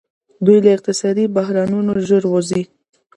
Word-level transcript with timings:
دوی 0.45 0.59
له 0.65 0.69
اقتصادي 0.77 1.25
بحرانونو 1.35 1.91
ژر 2.07 2.23
وځي. 2.33 2.63